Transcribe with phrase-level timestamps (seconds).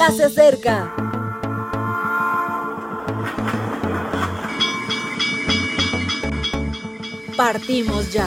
[0.00, 0.94] ya se acerca.
[7.36, 8.26] Partimos ya.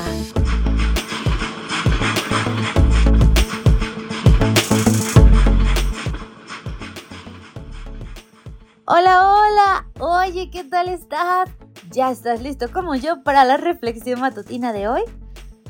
[8.85, 9.87] Hola, hola.
[9.99, 11.49] Oye, ¿qué tal estás?
[11.89, 15.01] ¿Ya estás listo como yo para la reflexión matutina de hoy?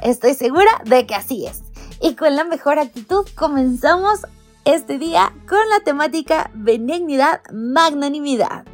[0.01, 1.63] Estoy segura de que así es.
[2.01, 4.25] Y con la mejor actitud comenzamos
[4.65, 8.65] este día con la temática benignidad, magnanimidad.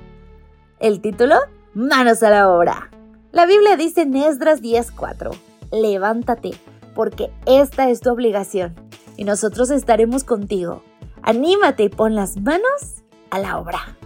[0.80, 1.36] El título,
[1.74, 2.92] Manos a la obra.
[3.32, 5.32] La Biblia dice en Esdras 10:4,
[5.72, 6.52] levántate,
[6.94, 8.76] porque esta es tu obligación,
[9.18, 10.84] y nosotros estaremos contigo.
[11.22, 13.98] Anímate y pon las manos a la obra.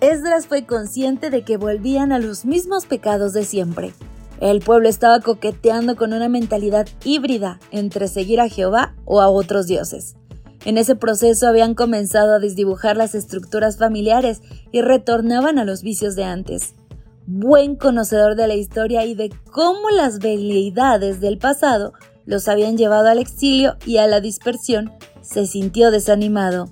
[0.00, 3.92] Esdras fue consciente de que volvían a los mismos pecados de siempre.
[4.40, 9.66] El pueblo estaba coqueteando con una mentalidad híbrida entre seguir a Jehová o a otros
[9.66, 10.14] dioses.
[10.68, 16.14] En ese proceso habían comenzado a desdibujar las estructuras familiares y retornaban a los vicios
[16.14, 16.74] de antes.
[17.24, 21.94] Buen conocedor de la historia y de cómo las veleidades del pasado
[22.26, 26.68] los habían llevado al exilio y a la dispersión, se sintió desanimado.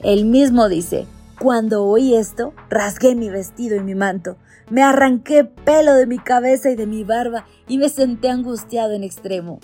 [0.00, 1.04] Él mismo dice,
[1.38, 4.38] cuando oí esto, rasgué mi vestido y mi manto,
[4.70, 9.04] me arranqué pelo de mi cabeza y de mi barba y me senté angustiado en
[9.04, 9.60] extremo.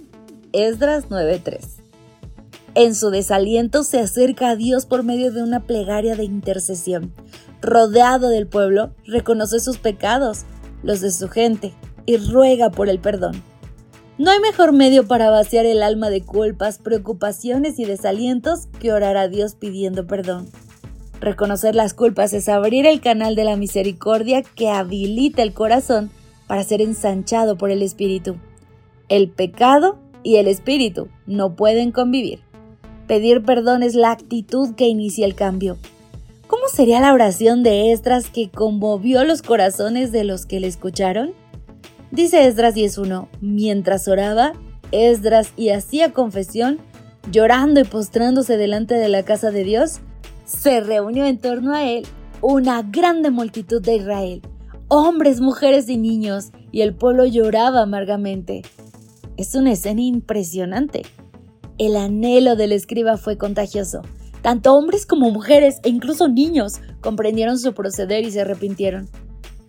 [0.53, 1.80] Esdras 9:3
[2.81, 7.13] En su desaliento se acerca a Dios por medio de una plegaria de intercesión.
[7.61, 10.45] Rodeado del pueblo, reconoce sus pecados,
[10.83, 11.75] los de su gente,
[12.07, 13.43] y ruega por el perdón.
[14.17, 19.19] No hay mejor medio para vaciar el alma de culpas, preocupaciones y desalientos que orar
[19.19, 20.49] a Dios pidiendo perdón.
[21.21, 26.11] Reconocer las culpas es abrir el canal de la misericordia que habilita el corazón
[26.47, 28.37] para ser ensanchado por el Espíritu.
[29.11, 32.41] El pecado y el Espíritu no pueden convivir.
[33.11, 35.79] Pedir perdón es la actitud que inicia el cambio.
[36.47, 41.33] ¿Cómo sería la oración de Esdras que conmovió los corazones de los que le escucharon?
[42.13, 44.53] Dice Esdras 10.1, mientras oraba,
[44.93, 46.79] Esdras y hacía confesión,
[47.33, 49.99] llorando y postrándose delante de la casa de Dios,
[50.45, 52.07] se reunió en torno a él
[52.41, 54.41] una grande multitud de Israel,
[54.87, 58.63] hombres, mujeres y niños, y el pueblo lloraba amargamente.
[59.37, 61.03] Es una escena impresionante.
[61.81, 64.03] El anhelo del escriba fue contagioso.
[64.43, 69.09] Tanto hombres como mujeres e incluso niños comprendieron su proceder y se arrepintieron.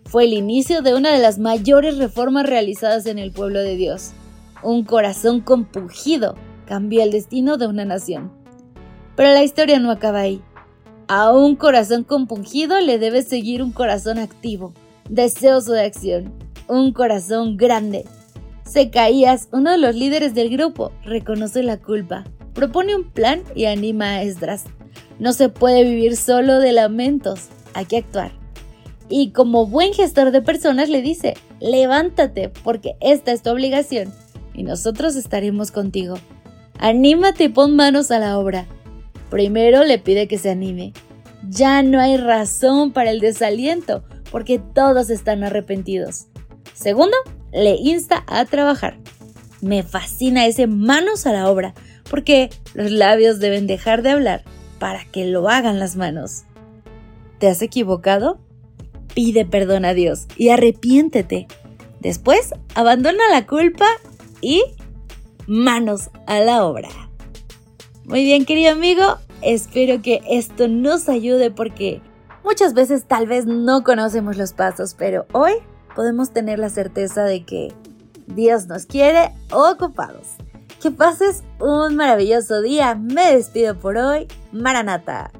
[0.04, 4.10] Fue el inicio de una de las mayores reformas realizadas en el pueblo de Dios.
[4.62, 6.34] Un corazón compungido
[6.66, 8.30] cambió el destino de una nación.
[9.16, 10.42] Pero la historia no acaba ahí.
[11.08, 14.74] A un corazón compungido le debe seguir un corazón activo,
[15.08, 16.30] deseoso de acción,
[16.68, 18.04] un corazón grande.
[18.72, 22.24] Secaías, uno de los líderes del grupo, reconoce la culpa,
[22.54, 24.64] propone un plan y anima a Esdras.
[25.18, 28.32] No se puede vivir solo de lamentos, hay que actuar.
[29.10, 34.10] Y como buen gestor de personas le dice, levántate porque esta es tu obligación
[34.54, 36.14] y nosotros estaremos contigo.
[36.78, 38.64] Anímate y pon manos a la obra.
[39.28, 40.94] Primero le pide que se anime.
[41.46, 46.28] Ya no hay razón para el desaliento, porque todos están arrepentidos.
[46.72, 47.18] Segundo,
[47.52, 48.98] le insta a trabajar.
[49.60, 51.74] Me fascina ese manos a la obra,
[52.10, 54.42] porque los labios deben dejar de hablar
[54.78, 56.44] para que lo hagan las manos.
[57.38, 58.38] ¿Te has equivocado?
[59.14, 61.46] Pide perdón a Dios y arrepiéntete.
[62.00, 63.86] Después, abandona la culpa
[64.40, 64.62] y
[65.46, 66.88] manos a la obra.
[68.04, 72.00] Muy bien, querido amigo, espero que esto nos ayude porque
[72.44, 75.52] muchas veces tal vez no conocemos los pasos, pero hoy
[75.94, 77.72] podemos tener la certeza de que
[78.26, 80.36] Dios nos quiere ocupados.
[80.80, 82.94] Que pases un maravilloso día.
[82.94, 84.26] Me despido por hoy.
[84.52, 85.30] Maranata.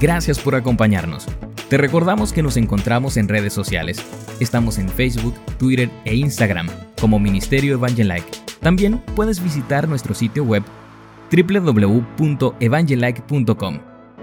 [0.00, 1.26] Gracias por acompañarnos.
[1.68, 3.98] Te recordamos que nos encontramos en redes sociales.
[4.40, 6.68] Estamos en Facebook, Twitter e Instagram
[7.00, 10.62] como Ministerio Evangelike también puedes visitar nuestro sitio web
[11.32, 13.78] www.evangelike.com.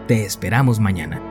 [0.07, 1.26] Te esperamos mañana.